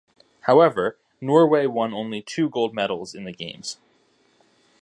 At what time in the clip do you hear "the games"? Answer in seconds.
3.23-3.77